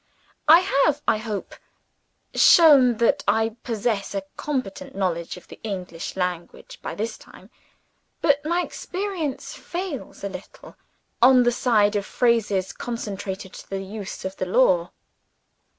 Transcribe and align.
I 0.47 0.61
have, 0.61 1.03
I 1.07 1.19
hope, 1.19 1.53
shown 2.33 2.97
that 2.97 3.23
I 3.27 3.57
possess 3.61 4.15
a 4.15 4.23
competent 4.35 4.95
knowledge 4.95 5.37
of 5.37 5.47
the 5.47 5.59
English 5.61 6.15
language, 6.15 6.79
by 6.81 6.95
this 6.95 7.19
time. 7.19 7.51
But 8.19 8.43
my 8.43 8.63
experience 8.63 9.53
fails 9.53 10.23
a 10.23 10.29
little 10.29 10.75
on 11.21 11.43
the 11.43 11.51
side 11.51 11.95
of 11.95 12.07
phrases 12.07 12.73
consecrated 12.73 13.53
to 13.53 13.69
the 13.69 13.83
use 13.83 14.25
of 14.25 14.35
the 14.37 14.47
law. 14.47 14.91